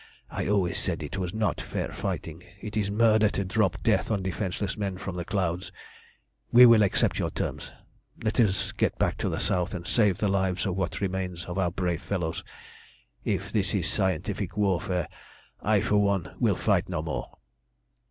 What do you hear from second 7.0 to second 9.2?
your terms. Let us get back